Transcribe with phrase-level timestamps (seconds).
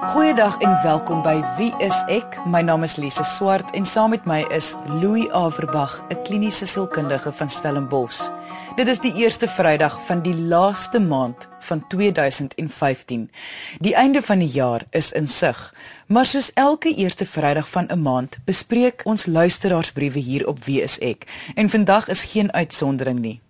[0.00, 2.38] Goeiedag en welkom by Wie is ek?
[2.48, 7.32] My naam is Lise Swart en saam met my is Louis Averbag, 'n kliniese sielkundige
[7.32, 8.30] van Stellenbosch.
[8.76, 13.30] Dit is die eerste Vrydag van die laaste maand van 2015.
[13.78, 15.74] Die einde van die jaar is in sig,
[16.06, 20.98] maar soos elke eerste Vrydag van 'n maand, bespreek ons luisteraarsbriewe hier op Wie is
[20.98, 21.26] ek?
[21.54, 23.40] En vandag is geen uitsondering nie.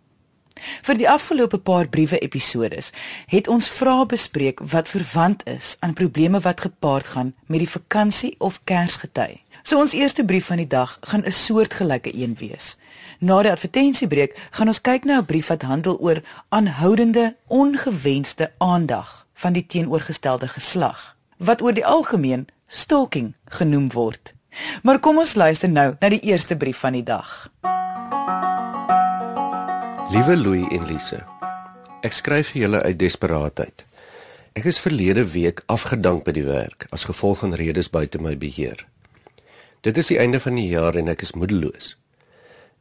[0.82, 2.92] Vir die afgelope paar briewe episodes
[3.26, 8.34] het ons vrae bespreek wat verwant is aan probleme wat gepaard gaan met die vakansie
[8.38, 9.40] of Kersgety.
[9.62, 12.76] So ons eerste brief van die dag gaan 'n soortgelyke een wees.
[13.18, 19.26] Na die advertensiebreek gaan ons kyk na 'n brief wat handel oor aanhoudende ongewenste aandag
[19.34, 24.34] van die teenoorgestelde geslag wat oor die algemeen stalking genoem word.
[24.82, 27.50] Maar kom ons luister nou na die eerste brief van die dag.
[30.10, 31.20] Liewe Louis en Lise.
[32.02, 33.84] Ek skryf vir julle uit desperaatheid.
[34.58, 38.82] Ek is verlede week afgedank by die werk as gevolg van redes buite my beheer.
[39.86, 41.92] Dit is die einde van die jaar en ek is moedeloos.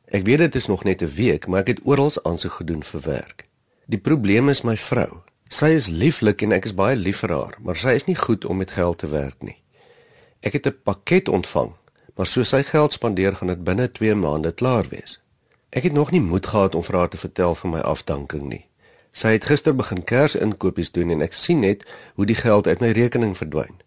[0.10, 3.02] Ek weet dit is nog net 'n week, maar ek het oral aansoek gedoen vir
[3.06, 3.46] werk.
[3.86, 5.22] Die probleem is my vrou.
[5.50, 8.46] Sy is lieflik en ek is baie lief vir haar, maar sy is nie goed
[8.46, 9.62] om met geld te werk nie.
[10.42, 11.74] Ek het 'n pakket ontvang,
[12.18, 15.20] maar soos sy geld spandeer gaan dit binne 2 maande klaar wees.
[15.70, 18.66] Ek het nog nie moed gehad om vir haar te vertel van my afdanking nie.
[19.14, 21.86] Sy het gister begin kersinkopies doen en ek sien net
[22.18, 23.78] hoe die geld uit my rekening verdwyn.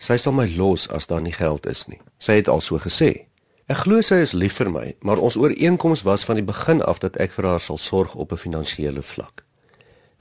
[0.00, 2.00] Sy sal my los as daar nie geld is nie.
[2.18, 3.28] Sy het al so gesê.
[3.68, 7.00] Ek glo sy is lief vir my, maar ons ooreenkoms was van die begin af
[7.04, 9.44] dat ek vir haar sal sorg op 'n finansiële vlak.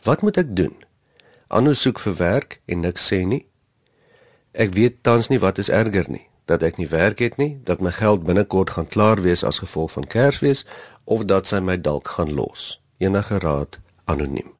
[0.03, 0.75] Wat moet ek doen?
[1.47, 3.45] Anno soek vir werk en niks sê nie.
[4.51, 7.81] Ek weet tans nie wat is erger nie dat ek nie werk het nie, dat
[7.81, 10.65] my geld binnekort gaan klaar wees as gevolg van Kersfees
[11.03, 12.81] of dat sy my dalk gaan los.
[12.97, 14.53] Enige raad anoniem.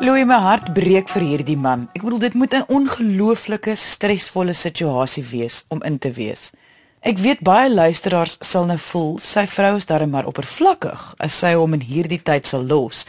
[0.00, 1.88] Louis, my hart breek vir hierdie man.
[1.96, 6.52] Ek bedoel dit moet 'n ongelooflike stresvolle situasie wees om in te wees.
[7.00, 11.52] Ek weet baie luisteraars sal nou voel sy vrou is darem maar oppervlakkig as sy
[11.54, 13.06] hom in hierdie tyd sal los.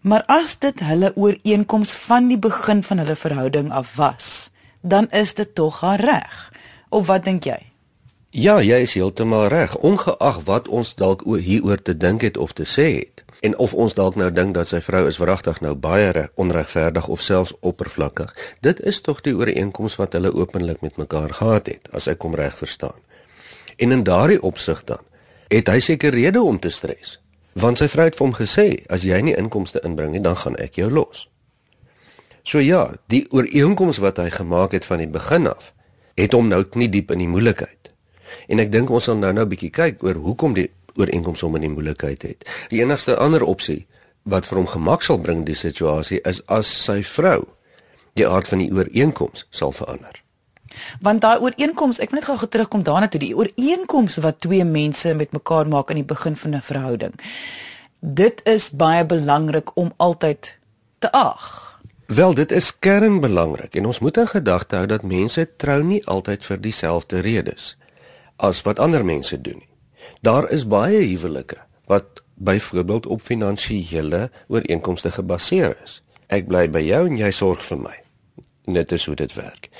[0.00, 5.34] Maar as dit hulle ooreenkoms van die begin van hulle verhouding af was, dan is
[5.34, 6.52] dit tog haar reg.
[6.88, 7.58] Of wat dink jy?
[8.30, 12.52] Ja, jy is heeltemal reg, ongeag wat ons dalk oor hieroor te dink het of
[12.52, 13.24] te sê het.
[13.40, 17.22] En of ons dalk nou dink dat sy vrou is wragtig nou baie onregverdig of
[17.24, 18.34] selfs oppervlakkig.
[18.60, 22.34] Dit is tog die ooreenkoms wat hulle openlik met mekaar gehad het, as ek hom
[22.34, 23.00] reg verstaan.
[23.76, 25.00] En in daardie opsig dan
[25.48, 27.18] het hy seker rede om te stres.
[27.52, 30.56] Want sy vrou het vir hom gesê, as jy nie inkomste inbring nie, dan gaan
[30.62, 31.29] ek jou los.
[32.42, 35.72] So ja, die ooreenkoms wat hy gemaak het van die begin af,
[36.14, 37.92] het hom nou knie diep in die moeilikheid.
[38.48, 41.60] En ek dink ons sal nou-nou 'n bietjie kyk oor hoekom die ooreenkoms hom in
[41.60, 42.48] die moeilikheid het.
[42.68, 43.86] Die enigste ander opsie
[44.22, 47.46] wat vir hom gemak sal bring die situasie is as sy vrou
[48.14, 50.22] die aard van die ooreenkoms sal verander.
[51.02, 55.14] Want daai ooreenkoms, ek wil net gou terugkom daarna toe die ooreenkoms wat twee mense
[55.14, 57.14] met mekaar maak aan die begin van 'n verhouding.
[58.00, 60.56] Dit is baie belangrik om altyd
[60.98, 61.69] te ag.
[62.10, 66.42] Wel, dit is kernbelangrik en ons moet in gedagte hou dat mense trou nie altyd
[66.42, 67.76] vir dieselfde redes
[68.42, 69.68] as wat ander mense doen nie.
[70.26, 76.00] Daar is baie huwelike wat byvoorbeeld op finansiële ooreenkomste gebaseer is.
[76.26, 77.96] Ek bly by jou en jy sorg vir my.
[78.66, 79.70] Net is hoe dit werk.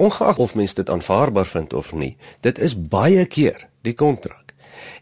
[0.00, 4.47] Ongeag of mens dit aanvaarbaar vind of nie, dit is baie keer die kontrak.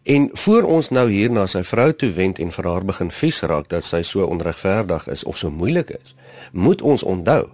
[0.03, 3.43] En voor ons nou hier na sy vrou toe wend en vir haar begin vies
[3.43, 6.15] raak dat sy so onregverdig is of so moeilik is,
[6.53, 7.51] moet ons onthou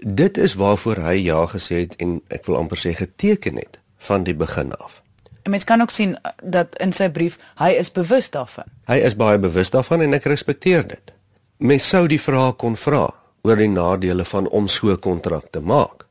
[0.00, 4.24] dit is waarvoor hy ja gesê het en ek wil amper sê geteken het van
[4.24, 5.02] die begin af.
[5.42, 8.68] En mens kan ook sien uh, dat in sy brief hy is bewus daarvan.
[8.86, 11.14] Hy is baie bewus daarvan en ek respekteer dit.
[11.58, 13.08] Mens sou die vraag kon vra
[13.42, 16.06] oor die nadele van om so 'n kontrak te maak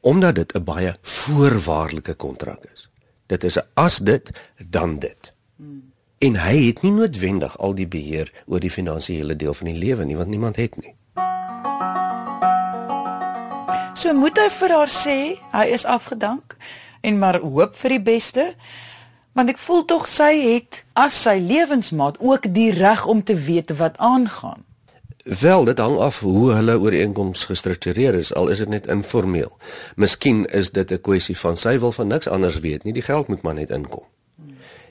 [0.00, 2.87] omdat dit 'n baie voorwaardelike kontrak is.
[3.28, 4.30] Dit is 'n as dit
[4.68, 5.32] dan dit.
[5.56, 5.92] Hmm.
[6.18, 10.04] En hy het nie noodwendig al die beheer oor die finansiële deel van die lewe
[10.04, 10.94] nie, want niemand het nie.
[13.94, 15.16] So moet hy vir haar sê
[15.52, 16.56] hy is afgedank
[17.00, 18.54] en maar hoop vir die beste.
[19.32, 23.76] Want ek voel tog sy het as sy lewensmaat ook die reg om te weet
[23.76, 24.67] wat aangaan.
[25.24, 29.58] Wel, dit hang af hoe hulle ooreenkoms gestruktureer is, al is dit net informeel.
[29.96, 33.28] Miskien is dit 'n kwessie van sy wil van niks anders weet nie, die geld
[33.28, 34.04] moet maar net inkom.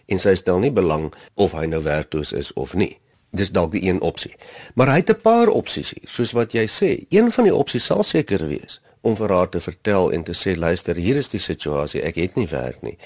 [0.06, 3.00] En sy stel nie belang of hy nou werkloos is of nie.
[3.31, 4.35] Dis dalk die een opsie.
[4.74, 7.06] Maar hy het 'n paar opsies hier, soos wat jy sê.
[7.09, 10.57] Een van die opsies sal seker wees om vir haar te vertel en te sê
[10.57, 12.97] luister, hier is die situasie, ek het nie werk nie.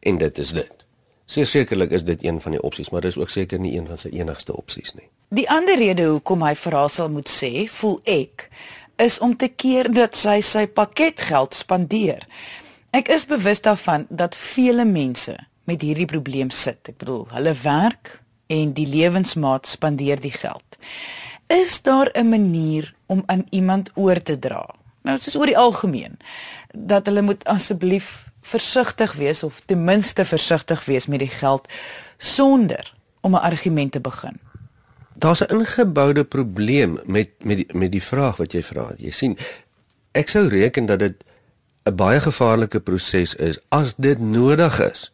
[0.00, 0.83] En dit is dit.
[1.26, 3.98] Seker sekerlik is dit een van die opsies, maar dis ook seker nie een van
[3.98, 5.08] sy enigste opsies nie.
[5.32, 8.50] Die ander rede hoekom hy vir haar sal moet sê, voel ek,
[9.00, 12.26] is om te keer dat sy sy pakketgeld spandeer.
[12.94, 15.34] Ek is bewus daarvan dat vele mense
[15.64, 16.78] met hierdie probleem sit.
[16.92, 18.20] Ek bedoel, hulle werk
[18.52, 20.78] en die lewensmaat spandeer die geld.
[21.48, 24.68] Is daar 'n manier om aan iemand oor te dra?
[25.02, 26.16] Nou, dit is oor die algemeen
[26.72, 31.68] dat hulle moet asseblief versigtig wees of ten minste versigtig wees met die geld
[32.18, 34.40] sonder om 'n argument te begin.
[35.14, 38.92] Daar's 'n ingeboude probleem met met die, met die vraag wat jy vra.
[38.96, 39.38] Jy sien,
[40.12, 41.24] ek sou reken dat dit
[41.84, 45.13] 'n baie gevaarlike proses is as dit nodig is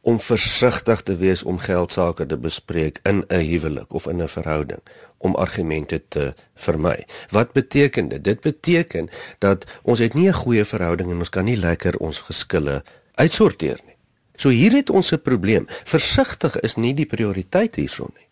[0.00, 4.28] om versigtig te wees om geld sake te bespreek in 'n huwelik of in 'n
[4.28, 4.80] verhouding
[5.18, 7.06] om argumente te vermy.
[7.30, 8.24] Wat beteken dit?
[8.24, 9.08] Dit beteken
[9.38, 13.80] dat ons het nie 'n goeie verhouding en ons kan nie lekker ons geskille uitsorteer
[13.84, 13.96] nie.
[14.34, 15.64] So hier het ons 'n probleem.
[15.84, 18.28] Versigtig is nie die prioriteit hierson nie.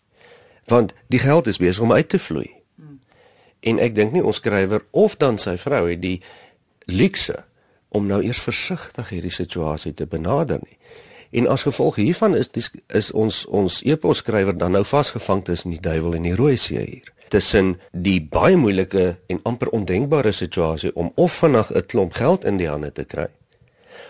[0.65, 2.59] Want die geld is besig om uit te vloei.
[3.59, 6.21] En ek dink nie ons skrywer of dan sy vrou het die
[6.85, 7.45] luukse
[7.89, 10.77] om nou eers versigtig hierdie situasie te benader nie.
[11.31, 15.81] En as gevolg hiervan is die, is ons ons eposskrywer dan nou vasgevang tussen die
[15.81, 17.11] duiwel en die rooi see hier.
[17.29, 22.57] Tussen die baie moeilike en amper ondenkbare situasie om of vinnig 'n klomp geld in
[22.57, 23.27] die hande te kry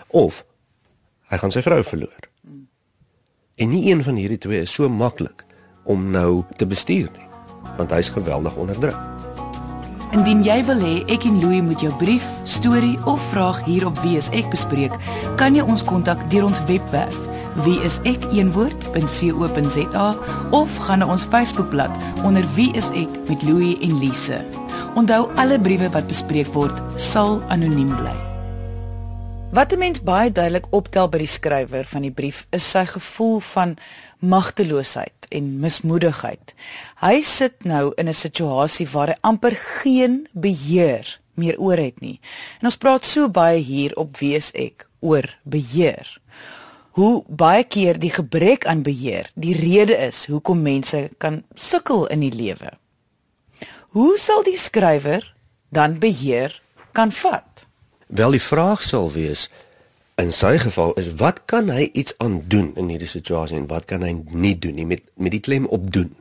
[0.07, 0.45] of
[1.29, 2.29] hy gaan sy vrou verloor.
[3.55, 5.45] En nie een van hierdie twee is so maklik
[5.83, 7.29] om nou te bestuur nie,
[7.77, 9.18] want hy's geweldig onder druk.
[10.09, 13.99] Indien jy wil hê ek en Louie moet jou brief, storie of vraag hier op
[14.01, 14.93] Wie is ek bespreek,
[15.37, 17.17] kan jy ons kontak deur ons webwerf
[17.65, 18.97] wieisek.co.za
[20.55, 21.91] of gaan na ons Facebookblad
[22.23, 24.45] onder Wie is ek met Louie en Lise.
[24.97, 28.15] Onthou alle briewe wat bespreek word sal anoniem bly.
[29.49, 33.39] Wat 'n mens baie duidelik optel by die skrywer van die brief is sy gevoel
[33.39, 33.77] van
[34.19, 36.53] magteloosheid en mismoedigheid.
[36.99, 42.19] Hy sit nou in 'n situasie waar hy amper geen beheer meer oor het nie.
[42.59, 46.19] En ons praat so baie hier op wees ek oor beheer.
[46.99, 52.19] Hoe baie keer die gebrek aan beheer die rede is hoekom mense kan sukkel in
[52.19, 52.73] die lewe.
[53.95, 55.23] Hoe sal die skrywer
[55.69, 56.61] dan beheer
[56.91, 57.65] kan vat?
[58.07, 59.47] Wel die vraag sal wees
[60.19, 63.87] in sy geval is wat kan hy iets aan doen in hierdie situasie en wat
[63.87, 66.11] kan hy nie doen nie met met die klem op doen.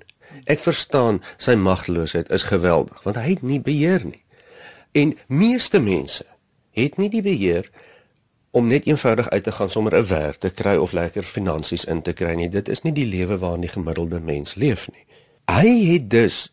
[0.46, 4.22] Ek verstaan sy magteloosheid is geweldig want hy het nie beheer nie.
[4.94, 6.26] En meeste mense
[6.78, 7.70] het nie die beheer
[8.50, 12.02] om net eenvoudig uit te gaan sommer 'n werk te kry of lekker finansies in
[12.02, 12.48] te kry nie.
[12.48, 15.04] Dit is nie die lewe waarin die gemiddelde mens leef nie.
[15.46, 16.52] Hy het dus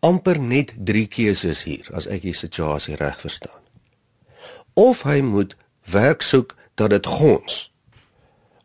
[0.00, 3.60] amper net 3 keuses hier as ek die situasie reg verstaan
[4.74, 5.56] of hy moet
[5.90, 7.68] werk soek dat dit gons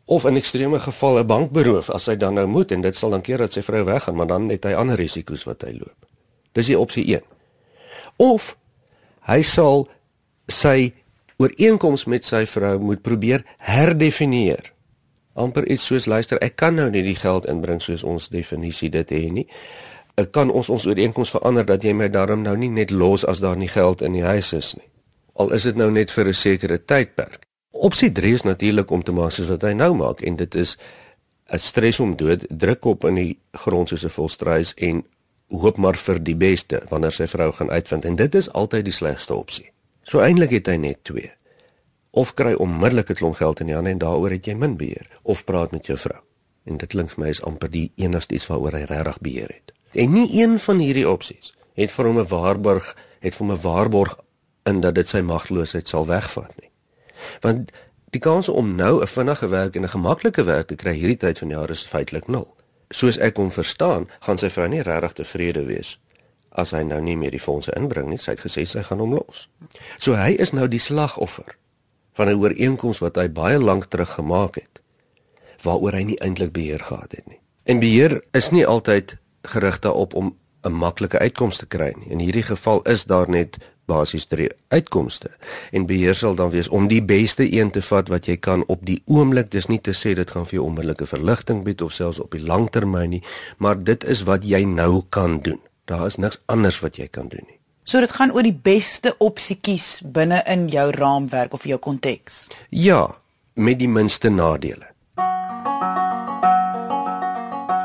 [0.06, 3.10] of in ekstreme geval 'n bank beroof as hy dan nou moet en dit sal
[3.10, 6.06] dan keer dat sy vrou weggaan maar dan het hy ander risiko's wat hy loop.
[6.52, 7.22] Dis die opsie 1
[8.16, 8.56] of
[9.20, 9.88] hy sal
[10.46, 10.94] sy
[11.36, 14.72] ooreenkoms met sy vrou moet probeer herdefinieer.
[15.34, 19.10] Amper iets soos luister ek kan nou nie die geld inbring soos ons definisie dit
[19.10, 19.46] hê nie.
[20.16, 23.40] Ek kan ons ons ooreenkoms verander dat jy my daarom nou nie net los as
[23.44, 24.88] daar nie geld in die huis is nie?
[25.34, 27.45] Al is dit nou net vir 'n sekere tydperk.
[27.76, 30.76] Opsie 3 is natuurlik om te maak soos wat hy nou maak en dit is
[31.52, 35.04] 'n stres om dood, druk op in die grond soos 'n volstruis en
[35.48, 38.92] hoop maar vir die beste wanneer sy vrou gaan uitvind en dit is altyd die
[38.92, 39.70] slegste opsie.
[40.02, 41.30] So eintlik het hy net twee.
[42.10, 45.06] Of kry onmiddellik 'n klomp geld in die hande en daaroor het jy min beheer
[45.22, 46.20] of praat met jou vrou.
[46.64, 49.72] En dit klink vir my is amper die enigste iets waaroor hy regtig beheer het.
[49.92, 53.60] En nie een van hierdie opsies het vir hom 'n waarborg, het vir hom 'n
[53.60, 54.18] waarborg
[54.64, 56.65] in dat dit sy magteloosheid sal wegvat nie.
[57.40, 57.72] Want
[58.10, 61.38] die kans om nou 'n vinnige werk en 'n gemaklike werk te kry hierdie tyd
[61.38, 62.56] van die jaar is feitelik nul.
[62.90, 65.98] Soos ek hom verstaan, gaan sy vrou nie regtig tevrede wees
[66.56, 68.18] as hy nou nie meer die fondse inbring nie.
[68.18, 69.48] Sy het gesê sy gaan hom los.
[69.98, 71.56] So hy is nou die slagoffer
[72.16, 74.80] van 'n ooreenkoms wat hy baie lank terug gemaak het
[75.62, 77.40] waaroor hy nie eintlik beheer gehad het nie.
[77.64, 82.10] En beheer is nie altyd gerig daarop om 'n maklike uitkoms te kry nie.
[82.10, 83.56] In hierdie geval is daar net
[83.86, 85.30] basies drie uitkomste.
[85.72, 88.84] En beheer sal dan wees om die beste een te vat wat jy kan op
[88.86, 89.50] die oomblik.
[89.50, 92.42] Dis nie te sê dit gaan vir jou onmiddellike verligting bied of selfs op die
[92.42, 93.22] langtermyn nie
[93.56, 95.60] maar dit is wat jy nou kan doen.
[95.84, 97.58] Daar is niks anders wat jy kan doen nie.
[97.86, 102.46] So dit gaan oor die beste opsie kies binne in jou raamwerk of jou konteks?
[102.70, 103.16] Ja
[103.54, 104.90] met die minste nadele.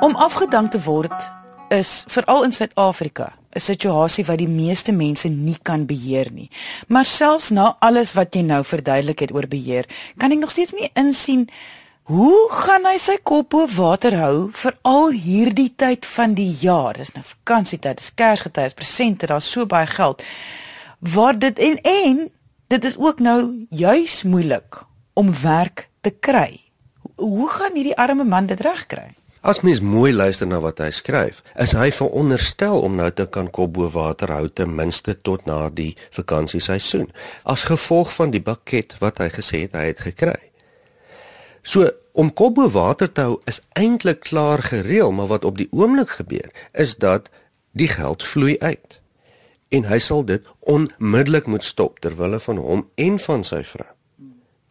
[0.01, 1.40] Om afgedank te word
[1.71, 6.49] is veral in Suid-Afrika 'n situasie wat die meeste mense nie kan beheer nie.
[6.87, 9.85] Maar selfs na alles wat jy nou verduidelik het oor beheer,
[10.17, 11.49] kan ek nog steeds nie insien
[12.03, 16.93] hoe gaan hy sy kop bo water hou vir al hierdie tyd van die jaar.
[16.93, 20.23] Dis nou vakansietyd, dis Kersgety, dis presente, daar's so baie geld.
[21.01, 22.31] waar dit en en
[22.67, 26.61] dit is ook nou juis moeilik om werk te kry.
[27.15, 29.09] Hoe gaan hierdie arme man dit regkry?
[29.41, 33.47] As mens mooi luister na wat hy skryf, is hy veronderstel om nou te kan
[33.49, 37.07] kop bo water hou ten minste tot na die vakansieseisoen,
[37.49, 40.37] as gevolg van die pakket wat hy gesê het hy het gekry.
[41.65, 45.71] So om kop bo water te hou is eintlik klaar gereël, maar wat op die
[45.73, 47.33] oomblik gebeur is dat
[47.73, 48.99] die geld vloei uit.
[49.73, 53.89] En hy sal dit onmiddellik moet stop ter wille van hom en van sy vrou.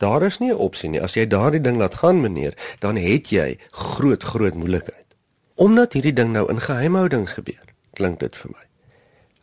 [0.00, 1.02] Daar is nie 'n opsie nie.
[1.02, 5.06] As jy daardie ding laat gaan, meneer, dan het jy groot groot moeilikheid.
[5.54, 8.64] Omdat hierdie ding nou in geheimhouding gebeur, klink dit vir my.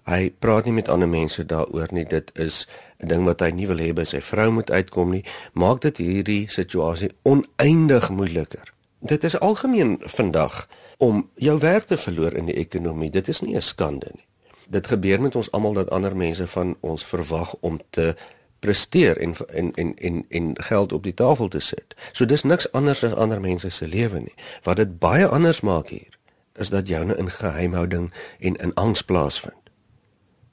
[0.07, 2.05] Hy praat nie met ander mense daaroor nie.
[2.05, 2.67] Dit is
[3.03, 5.23] 'n ding wat hy nie wil hê by sy vrou moet uitkom nie.
[5.53, 8.73] Maak dit hierdie situasie oneindig moeiliker.
[8.99, 13.09] Dit is algemeen vandag om jou werk te verloor in die ekonomie.
[13.09, 14.25] Dit is nie 'n skande nie.
[14.67, 18.15] Dit gebeur met ons almal dat ander mense van ons verwag om te
[18.59, 21.95] presteer en en en en en geld op die tafel te sit.
[22.11, 24.35] So dis niks anders as ander mense se lewe nie.
[24.63, 26.17] Wat dit baie anders maak hier
[26.53, 29.67] is dat joune in geheimhouding en in angs plaasvind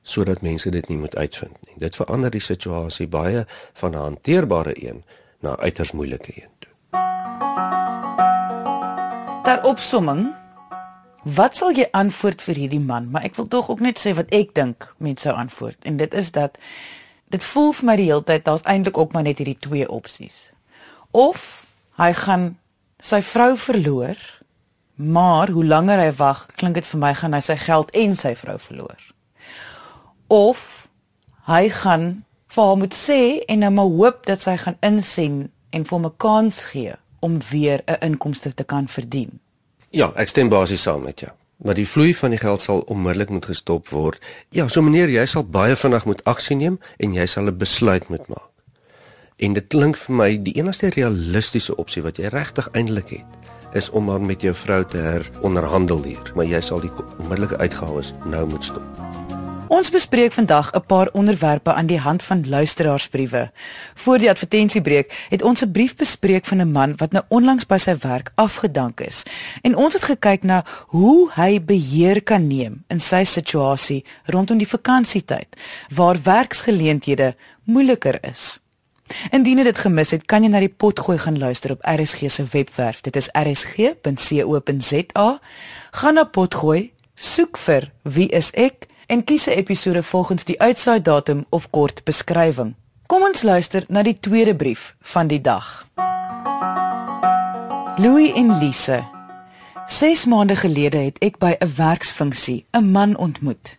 [0.04, 1.78] sodat mense dit nie moet uitvind nie.
[1.80, 5.04] Dit verander die situasie baie van 'n hanteerbare een
[5.40, 6.72] na 'n uiters moeilike een toe.
[9.44, 10.34] Ter opsomming,
[11.22, 13.10] wat sal jy antwoord vir hierdie man?
[13.10, 16.14] Maar ek wil tog ook net sê wat ek dink mense sou antwoord en dit
[16.14, 16.58] is dat
[17.34, 20.48] dit voel vir my die hele tyd daar's eintlik ook maar net hierdie twee opsies.
[21.10, 21.64] Of
[21.98, 22.46] hy gaan
[23.02, 24.18] sy vrou verloor,
[24.94, 28.34] maar hoe langer hy wag, klink dit vir my gaan hy sy geld en sy
[28.38, 29.00] vrou verloor.
[30.30, 30.86] Of
[31.50, 32.08] hy gaan
[32.54, 36.06] vir hom moet sê en nou maar hoop dat sy gaan insien en vir hom
[36.06, 39.40] 'n kans gee om weer 'n inkomste te kan verdien.
[39.90, 43.30] Ja, ek stem basies saam met jou maar die vloei van die geld sal onmiddellik
[43.30, 44.20] moet gestop word.
[44.50, 48.08] Ja, so meneer, jy sal baie vinnig moet aksie neem en jy sal 'n besluit
[48.08, 48.50] moet maak.
[49.36, 53.90] En dit klink vir my die enigste realistiese opsie wat jy regtig eintlik het, is
[53.90, 58.46] om maar met jou vrou te heronderhandel hier, maar jy sal die onmiddellike uitgawes nou
[58.46, 59.13] moet stop.
[59.74, 63.50] Ons bespreek vandag 'n paar onderwerpe aan die hand van luisteraarsbriewe.
[63.94, 67.76] Voor die advertensiebreek het ons 'n brief bespreek van 'n man wat nou onlangs by
[67.76, 69.22] sy werk afgedank is.
[69.62, 74.68] En ons het gekyk na hoe hy beheer kan neem in sy situasie rondom die
[74.68, 75.56] vakansietyd
[75.88, 78.60] waar werksgeleenthede moeiliker is.
[79.30, 82.44] Indien jy dit gemis het, kan jy na die potgooi gaan luister op RSG se
[82.50, 83.00] webwerf.
[83.00, 83.98] Dit is rsg.co.za.
[85.90, 88.88] Gaan na potgooi, soek vir wie is ek?
[89.06, 92.74] En kies 'n episode volgens die uitsaai datum of kort beskrywing.
[93.06, 95.86] Kom ons luister na die tweede brief van die dag.
[97.96, 99.04] Louis en Lise.
[99.86, 103.76] 6 maande gelede het ek by 'n werksfunksie 'n man ontmoet.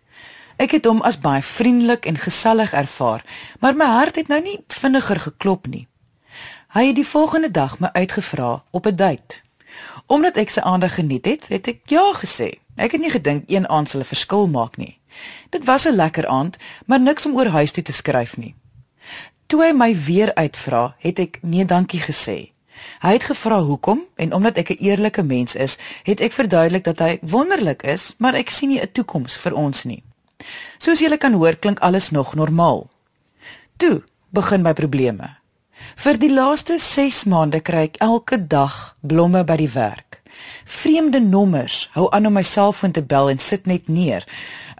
[0.55, 3.25] Ek het hom as baie vriendelik en gesellig ervaar,
[3.59, 5.87] maar my hart het nou nie vinniger geklop nie.
[6.67, 9.41] Hy het die volgende dag my uitgevra op 'n date.
[10.05, 12.64] Omdat ek sy aandag geniet het, het ek ja gesê.
[12.75, 14.99] Ek het nie gedink een aand sal 'n verskil maak nie.
[15.49, 18.55] Dit was 'n lekker aand, maar niks om oor huis toe te skryf nie.
[19.47, 22.51] Toe hy my weer uitvra, het ek nee dankie gesê.
[22.99, 26.99] Hy het gevra hoekom en omdat ek 'n eerlike mens is, het ek verduidelik dat
[26.99, 30.03] hy wonderlik is, maar ek sien nie 'n toekoms vir ons nie.
[30.77, 32.89] Soos julle kan hoor, klink alles nog normaal.
[33.77, 35.37] Toe begin my probleme.
[35.95, 40.04] Vir die laaste 6 maande kry ek elke dag blomme by die werk.
[40.65, 44.25] Vreemde nommers hou aan om my selfoon te bel en sit net neer.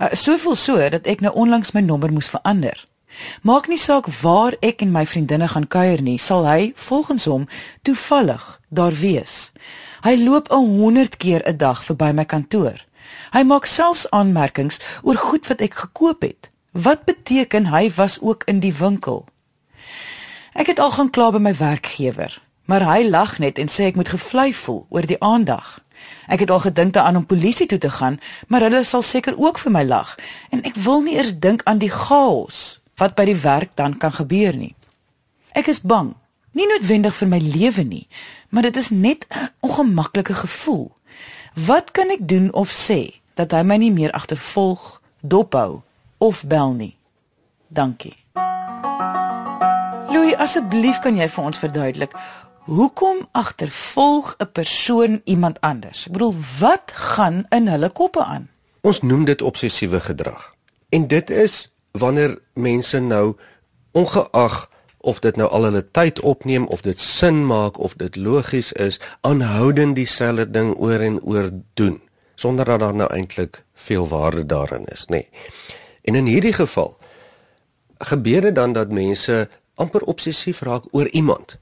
[0.01, 2.88] Uh, soveel so dat ek nou onlangs my nommer moes verander.
[3.42, 7.46] Maak nie saak waar ek en my vriendinne gaan kuier nie, sal hy volgens hom
[7.88, 9.51] toevallig daar wees.
[10.04, 12.82] Hy loop 'n 100 keer 'n dag verby my kantoor.
[13.32, 16.50] Hy maak selfs aanmerkings oor goed wat ek gekoop het.
[16.72, 19.25] Wat beteken hy was ook in die winkel?
[20.54, 23.95] Ek het al gaan kla by my werkgewer, maar hy lag net en sê ek
[24.00, 25.79] moet gevlei voel oor die aandag.
[26.27, 29.60] Ek het al gedink daaraan om polisie toe te gaan, maar hulle sal seker ook
[29.62, 30.15] vir my lag
[30.50, 34.13] en ek wil nie eers dink aan die chaos wat by die werk dan kan
[34.15, 34.75] gebeur nie.
[35.55, 36.13] Ek is bang,
[36.51, 38.07] nie noodwendig vir my lewe nie,
[38.50, 40.91] maar dit is net 'n ongemaklike gevoel.
[41.53, 45.81] Wat kan ek doen of sê dat hy my nie meer agtervolg, dophou
[46.17, 46.98] of bel nie?
[47.67, 48.15] Dankie.
[50.10, 52.13] Louis, asseblief kan jy vir ons verduidelik
[52.65, 56.05] Hoekom agtervolg 'n persoon iemand anders?
[56.05, 58.50] Ek bedoel, wat gaan in hulle koppe aan?
[58.81, 60.53] Ons noem dit obsessiewe gedrag.
[60.89, 63.36] En dit is wanneer mense nou
[63.91, 68.72] ongeag of dit nou al hulle tyd opneem of dit sin maak of dit logies
[68.72, 72.01] is, aanhoudend dieselfde ding oor en oor doen
[72.36, 75.10] sonder dat daar nou eintlik veel waarde daarin is, nê.
[75.10, 75.29] Nee.
[76.01, 76.98] En in hierdie geval
[77.98, 81.57] gebeur dit dan dat mense amper obsessief raak oor iemand.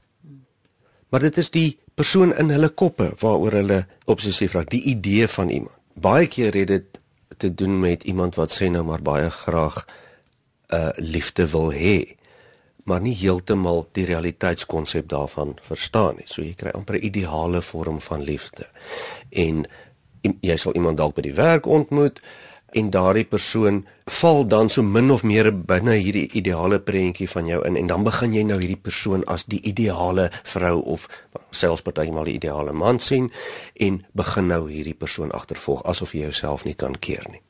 [1.13, 3.75] Maar dit is die persoon in hulle koppe waaroor hulle
[4.09, 5.77] obsessief raak, die idee van iemand.
[5.93, 6.99] Baie keer het dit
[7.37, 12.17] te doen met iemand wat sê nou maar baie graag 'n uh, liefde wil hê
[12.83, 16.27] maar nie heeltemal die realiteitskonsep daarvan verstaan nie.
[16.27, 18.65] So jy kry amper 'n ideale vorm van liefde.
[19.29, 19.65] En
[20.41, 22.21] jy sal iemand dalk by die werk ontmoet
[22.73, 23.83] en daardie persoon
[24.19, 28.03] val dan so min of meer binne hierdie ideale prentjie van jou in en dan
[28.03, 31.07] begin jy nou hierdie persoon as die ideale vrou of
[31.51, 33.31] selfs partymal die ideale man sien
[33.79, 37.41] en begin nou hierdie persoon agtervolg asof jy jouself nie kan keer nie.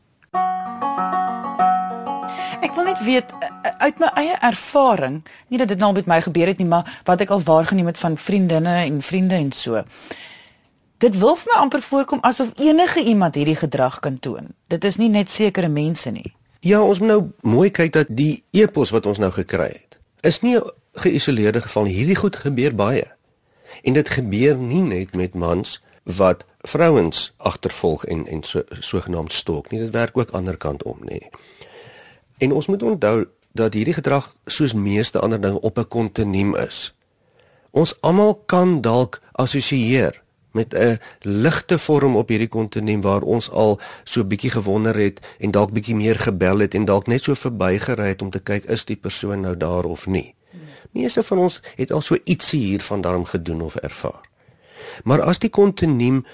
[2.63, 5.19] Ek wil net weet eh, eh, uit my eie ervaring,
[5.51, 7.99] nie dat dit nou met my gebeur het nie, maar wat ek al waargeneem het
[7.99, 9.83] van vriendinne en vriende en so.
[11.03, 14.53] Dit wil vir my amper voorkom asof enige iemand hierdie gedrag kan toon.
[14.71, 16.31] Dit is nie net sekere mense nie.
[16.63, 20.39] Ja, ons moet nou mooi kyk dat die epos wat ons nou gekry het, is
[20.39, 21.93] nie 'n geïsoleerde geval nie.
[21.93, 23.11] Hierdie goed gebeur baie.
[23.83, 29.71] En dit gebeur nie net met mans wat vrouens agtervolg en en so sogenaamd stalk
[29.71, 29.79] nie.
[29.79, 31.19] Dit werk ook ander kant om, nê.
[32.37, 36.95] En ons moet onthou dat hierdie gedrag soos meeste ander dinge op 'n kontinuum is.
[37.71, 40.22] Ons almal kan dalk assosieer
[40.53, 45.51] met 'n ligte vorm op hierdie kontinuum waar ons al so bietjie gewonder het en
[45.51, 48.85] dalk bietjie meer gebel het en dalk net so verbygery het om te kyk is
[48.85, 50.35] die persoon nou daar of nie.
[50.91, 54.29] Meeste van ons het al so ietsie hiervan daarom gedoen of ervaar.
[55.03, 56.25] Maar as die kontinuum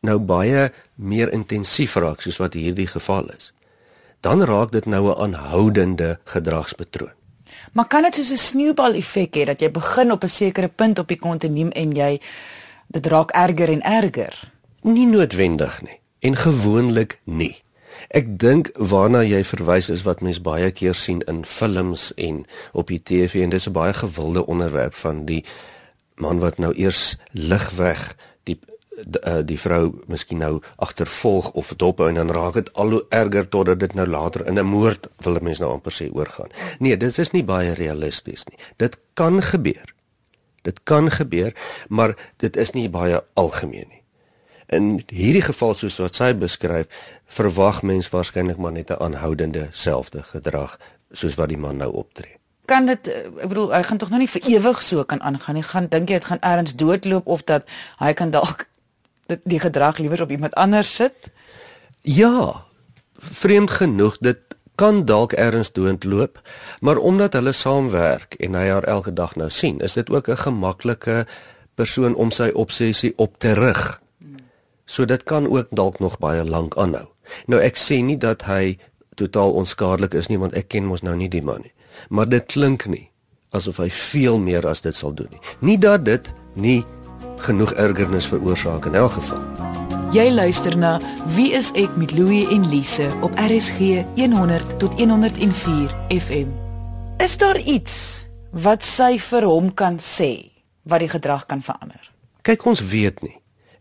[0.00, 3.52] nou baie meer intensief raak soos wat hierdie geval is,
[4.20, 7.12] dan raak dit nou 'n aanhoudende gedragspatroon.
[7.72, 10.98] Maar kan dit soos 'n sneeubal effek hê dat jy begin op 'n sekere punt
[10.98, 12.20] op die kontinuum en jy
[12.90, 14.52] dit raak erger en erger.
[14.82, 17.62] Nie noodwendig nie en gewoonlik nie.
[18.08, 22.42] Ek dink waarna jy verwys is wat mens baie keer sien in films en
[22.72, 25.44] op die TV en dis 'n baie gewilde onderwerp van die
[26.16, 28.58] man wat nou eers lig weg die
[29.04, 33.04] die, uh, die vrou miskien nou agtervolg of dop en dan raak dit al hoe
[33.08, 36.48] erger totdat dit nou later in 'n moord wil mense nou amper sê oorgaan.
[36.78, 38.58] Nee, dit is nie baie realisties nie.
[38.76, 39.94] Dit kan gebeur.
[40.62, 41.54] Dit kan gebeur,
[41.88, 44.02] maar dit is nie baie algemeen nie.
[44.70, 46.86] In hierdie geval soos wat sy beskryf,
[47.26, 50.78] verwag mens waarskynlik maar net 'n aanhoudende selfde gedrag
[51.10, 52.38] soos wat die man nou optree.
[52.64, 55.54] Kan dit eh, ek bedoel hy gaan tog nou nie vir ewig so kan aangaan
[55.54, 55.62] nie.
[55.62, 57.66] Gaan dink jy dit gaan ergens doodloop of dat
[57.98, 58.66] hy kan dalk
[59.26, 61.30] dit die gedrag liewer op iemand anders sit?
[62.02, 62.64] Ja.
[63.14, 64.38] Vreemd genoeg dit
[64.80, 66.40] kan dalk ergens dood loop,
[66.80, 70.36] maar omdat hulle saamwerk en hy haar elke dag nou sien, is dit ook 'n
[70.36, 71.26] gemaklike
[71.74, 74.00] persoon om sy obsessie op te rig.
[74.84, 77.08] So dit kan ook dalk nog baie lank aanhou.
[77.46, 78.78] Nou ek sê nie dat hy
[79.14, 81.74] totaal onskadelik is nie want ek ken mos nou nie die man nie.
[82.08, 83.10] Maar dit klink nie
[83.50, 85.40] asof hy veel meer as dit sal doen nie.
[85.58, 86.84] Nie dat dit nie
[87.36, 89.89] genoeg ergernis veroorsaak in elk geval.
[90.10, 90.96] Jy luister na
[91.36, 96.50] Wie is ek met Louie en Lise op RSG 100 tot 104 FM.
[97.22, 100.50] Is daar iets wat sy vir hom kan sê
[100.82, 102.10] wat die gedrag kan verander?
[102.42, 103.36] Kyk ons weet nie.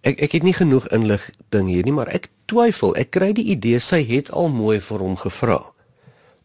[0.06, 2.94] Ek ek het nie genoeg inligting hier nie, maar ek twyfel.
[2.94, 5.64] Ek kry die idee sy het al mooi vir hom gevra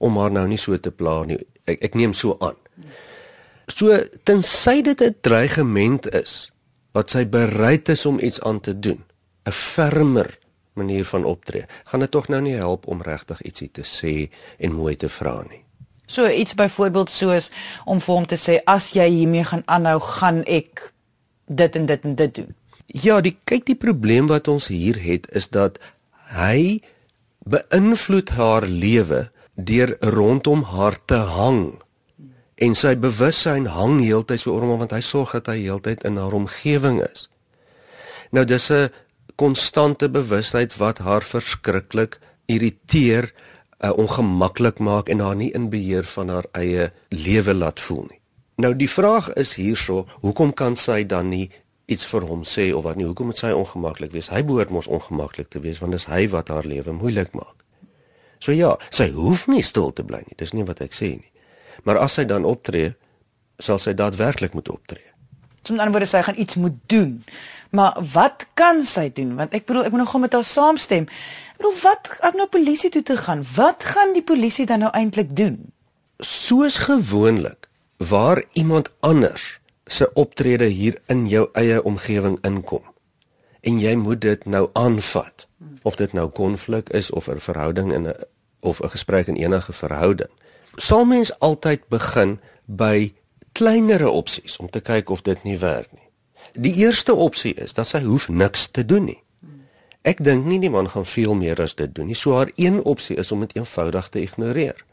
[0.01, 1.43] om haar nou nie so te pla nie.
[1.69, 2.57] Ek ek neem so aan.
[3.69, 6.49] So tensy dit 'n dreigement is
[6.97, 9.05] wat sy bereid is om iets aan te doen
[9.45, 10.39] 'n fermer
[10.75, 14.73] manier van optree, gaan dit tog nou nie help om regtig ietsie te sê en
[14.73, 15.63] mooi te vra nie.
[16.07, 17.51] So iets byvoorbeeld soos
[17.85, 20.93] om vir hom te sê as jy hiermee gaan aanhou, gaan ek
[21.47, 22.55] dit en dit en dit doen.
[22.87, 25.79] Ja, die kyk die probleem wat ons hier het is dat
[26.37, 26.83] hy
[27.49, 31.81] beïnvloed haar lewe deur rondom haar te hang.
[32.55, 36.21] En sy bewussyn hang heeltyd so oor hom want hy sorg dat hy heeltyd in
[36.21, 37.29] haar omgewing is.
[38.31, 38.91] Nou dis 'n
[39.37, 43.33] konstante bewustheid wat haar verskriklik irriteer,
[43.81, 48.21] uh, ongemaklik maak en haar nie in beheer van haar eie lewe laat voel nie.
[48.63, 51.49] Nou die vraag is hierso, hoekom kan sy dan nie
[51.91, 53.07] iets vir hom sê of wat nie?
[53.09, 54.31] Hoekom moet sy ongemaklik wees?
[54.33, 57.65] Hy behoort mos ongemaklik te wees want dis hy wat haar lewe moeilik maak.
[58.39, 60.37] So ja, sy hoef nie stil te bly nie.
[60.39, 61.33] Dis nie wat ek sê nie.
[61.85, 62.93] Maar as sy dan optree,
[63.59, 65.14] sal sy daadwerklik moet optree.
[65.71, 67.25] Met ander woorde, sy gaan iets moet doen.
[67.71, 69.35] Maar wat kan sy doen?
[69.37, 71.09] Want ek bedoel, ek moet nog gou met haar saamstem.
[71.55, 73.45] Ek bedoel, wat ek nou polisie toe te gaan?
[73.55, 75.73] Wat gaan die polisie dan nou eintlik doen?
[76.19, 82.85] Soos gewoonlik, waar iemand anders se optrede hier in jou eie omgewing inkom
[83.65, 85.47] en jy moet dit nou aanvat
[85.83, 88.15] of dit nou konflik is of 'n verhouding in 'n
[88.61, 90.31] of 'n gesprek in enige verhouding
[90.77, 93.13] sal mens altyd begin by
[93.55, 96.09] kleinere opsies om te kyk of dit nie werk nie.
[96.55, 99.21] Die eerste opsie is dat sy hoef niks te doen nie.
[100.05, 102.19] Ek dink nie die man gaan veel meer as dit doen nie.
[102.19, 104.85] So haar een opsie is om dit eenvoudig te ignoreer.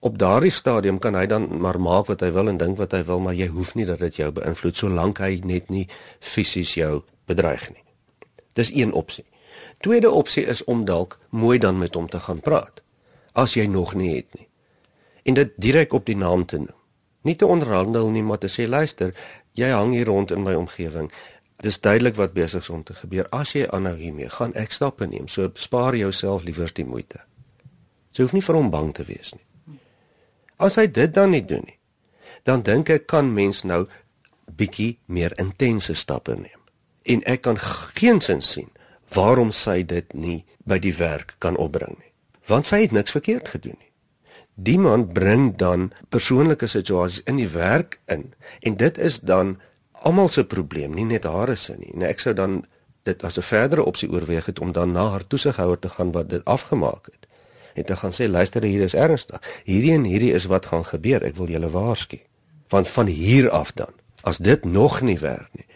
[0.00, 3.02] Op daardie stadium kan hy dan maar maak wat hy wil en dink wat hy
[3.04, 5.86] wil, maar jy hoef nie dat dit jou beïnvloed solank hy net nie
[6.20, 7.84] fisies jou bedreig nie.
[8.58, 9.24] Dis een opsie.
[9.84, 12.82] Tweede opsie is om dalk mooi dan met hom te gaan praat
[13.36, 14.48] as jy nog nie het nie.
[15.28, 16.85] En dit direk op die naam te noem.
[17.26, 19.14] Nie te onderhandel nie, maar te sê luister,
[19.58, 21.10] jy hang hier rond in my omgewing.
[21.64, 23.26] Dis duidelik wat besig is om te gebeur.
[23.34, 25.26] As jy aanhou hiermee, gaan ek stappe neem.
[25.28, 27.24] So spaar jouself liewer die moeite.
[28.14, 29.78] Jy hoef nie vir hom bang te wees nie.
[30.62, 31.78] As hy dit dan nie doen nie,
[32.48, 33.84] dan dink ek kan mens nou
[34.46, 36.62] bietjie meer intense stappe neem.
[37.04, 37.58] En ek kan
[37.98, 38.70] geensins sien
[39.14, 42.12] waarom sy dit nie by die werk kan opbring nie.
[42.46, 43.90] Want sy het niks verkeerd gedoen nie.
[44.56, 49.58] Die man bring dan persoonlike situasies in die werk in en dit is dan
[49.92, 51.92] almal se probleem, nie net haar se nie.
[51.94, 52.64] En ek sou dan
[53.04, 56.28] dit as 'n verdere opsie oorweeg het om dan na haar toesighouer te gaan wat
[56.30, 57.26] dit afgemaak het
[57.76, 59.40] en te gaan sê luister hier is ernstig.
[59.64, 61.22] Hierdie en hierdie is wat gaan gebeur.
[61.22, 62.18] Ek wil julle waarsku.
[62.72, 63.92] Want van hier af dan,
[64.22, 65.66] as dit nog nie werk nie,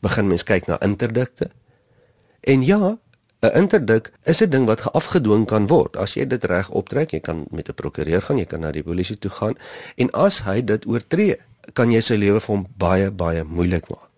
[0.00, 1.50] begin mens kyk na interdikte.
[2.40, 2.98] En ja,
[3.46, 5.96] 'n interdik is 'n ding wat afgedwing kan word.
[5.96, 8.82] As jy dit reg optrek, jy kan met 'n prokureur gaan, jy kan na die
[8.82, 9.54] polisie toe gaan
[9.96, 11.36] en as hy dit oortree,
[11.72, 14.15] kan jy sy lewe vir hom baie baie moeilik maak.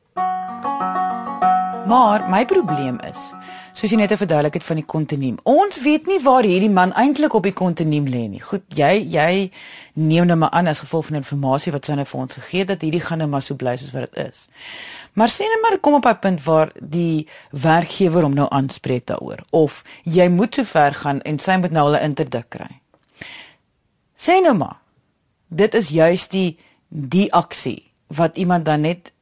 [1.88, 3.30] Maar my probleem is,
[3.72, 5.38] soos jy net verduidelik het van die kontinuum.
[5.48, 8.42] Ons weet nie waar hierdie man eintlik op die kontinuum lê nie.
[8.44, 9.48] Goed, jy jy
[9.96, 12.74] neem nou maar aan as gevolg van inligting wat sy nou vir ons gegee het
[12.74, 14.44] dat hierdie gaan nou maar so bly soos wat dit is.
[15.16, 19.40] Maar sien net maar kom op 'n punt waar die werkgewer hom nou aanspreek daaroor
[19.50, 22.80] of jy moet so ver gaan en sy moet nou hulle interdik kry.
[24.12, 24.76] Sê nou maar.
[25.48, 29.12] Dit is juist die die aksie wat iemand dan net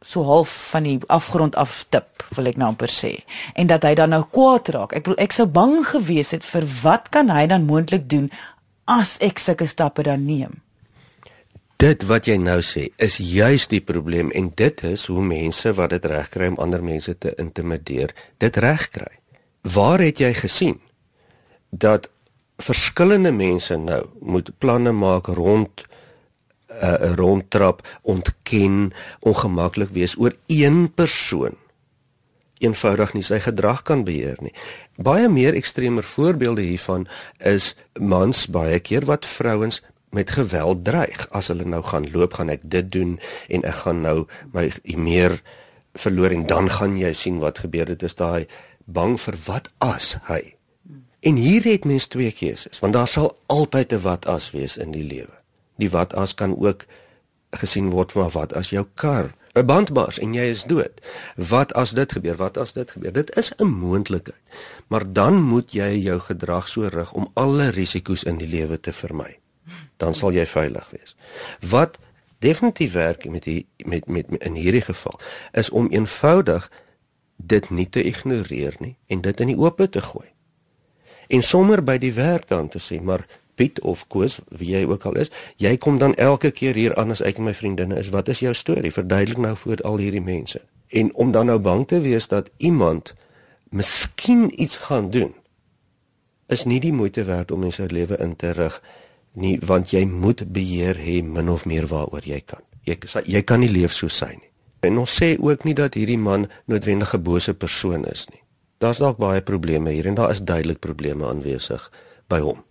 [0.00, 3.12] so half van die afgrond af tip, wil ek nou amper sê.
[3.54, 4.94] En dat hy dan nou kwaad raak.
[4.96, 8.30] Ek bedoel ek sou bang gewees het vir wat kan hy dan moontlik doen
[8.88, 10.60] as ek sulke stappe dan neem?
[11.80, 15.94] Dit wat jy nou sê is juis die probleem en dit is hoe mense wat
[15.94, 19.08] dit regkry om ander mense te intimideer, dit regkry.
[19.64, 20.80] Waar het jy gesien
[21.70, 22.10] dat
[22.60, 25.86] verskillende mense nou moet planne maak rond
[26.70, 31.56] uh, rondtrap ontken ongemaklik wees oor een persoon.
[32.60, 34.52] Eenvoudig nie sy gedrag kan beheer nie.
[35.00, 37.06] Baie meer ekstremer voorbeelde hiervan
[37.38, 39.80] is mans baie keer wat vrouens
[40.10, 41.24] met geweld dreig.
[41.32, 43.16] As hulle nou gaan loop gaan ek dit doen
[43.48, 44.16] en ek gaan nou
[44.52, 45.40] my meer
[45.96, 47.88] verloor en dan gaan jy sien wat gebeur.
[47.88, 48.46] Dit is daai
[48.84, 50.42] bang vir wat as hy.
[51.20, 54.92] En hier het mens twee keuses want daar sal altyd 'n wat as wees in
[54.92, 55.39] die lewe
[55.80, 56.86] die wat as kan ook
[57.60, 61.00] gesien word maar wat as jou kar 'n band bars en jy is dood.
[61.34, 62.36] Wat as dit gebeur?
[62.36, 63.12] Wat as dit gebeur?
[63.12, 64.38] Dit is 'n moontlikheid.
[64.86, 68.92] Maar dan moet jy jou gedrag so rig om alle risiko's in die lewe te
[68.92, 69.38] vermy.
[69.96, 71.16] Dan sal jy veilig wees.
[71.70, 71.98] Wat
[72.38, 75.20] definitief werk met die met met, met in hierdie geval
[75.52, 76.70] is om eenvoudig
[77.36, 80.28] dit nie te ignoreer nie en dit in die oop te gooi.
[81.28, 83.26] En sommer by die werk dan te sê, maar
[83.60, 85.28] Piet of Koos, wie jy ook al is,
[85.60, 88.08] jy kom dan elke keer hier aan as ek en my vriendinne is.
[88.14, 88.92] Wat is jou storie?
[88.94, 90.62] Verduidelik nou voor al hierdie mense.
[90.88, 93.12] En om dan nou bang te wees dat iemand
[93.68, 95.34] miskien iets gaan doen,
[96.48, 98.80] is nie die moeite werd om in sy lewe in te rig
[99.38, 102.64] nie, want jy moet beheer hê min of meer waaroor jy kan.
[102.88, 102.96] Jy
[103.28, 104.48] jy kan nie leef so sy nie.
[104.80, 108.42] En ons sê ook nie dat hierdie man noodwendig 'n bose persoon is nie.
[108.80, 111.90] Daar's dalk baie probleme hier en daar is duidelik probleme aanwesig
[112.28, 112.64] by hom.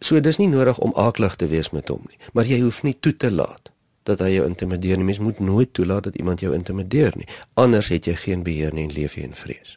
[0.00, 2.96] So dis nie nodig om aaklig te wees met hom nie, maar jy hoef nie
[3.00, 3.70] toe te laat
[4.08, 5.04] dat hy jou intimideer nie.
[5.04, 7.28] Mens moet nooit toelaat dat iemand jou intimideer nie.
[7.60, 9.76] Anders het jy geen beheer nie en leef jy in vrees.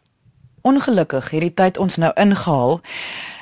[0.63, 2.77] Ongelukkig hierdie tyd ons nou ingehaal.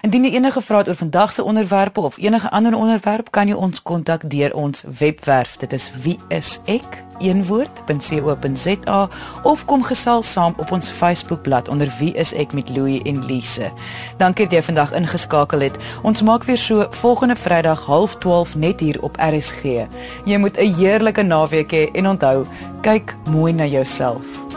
[0.01, 3.53] Indien jy enige vrae het oor vandag se onderwerpe of enige ander onderwerp, kan jy
[3.53, 5.53] ons kontak deur ons webwerf.
[5.61, 8.97] Dit is wieisek eenwoord.co.za
[9.43, 13.69] of kom gesels saam op ons Facebookblad onder wie is ek met Louie en Lise.
[14.17, 15.77] Dankie dat jy vandag ingeskakel het.
[16.01, 19.85] Ons maak weer so volgende Vrydag 12:30 net hier op RSG.
[20.25, 22.45] Jy moet 'n heerlike naweek hê en onthou,
[22.81, 24.50] kyk mooi na jouself.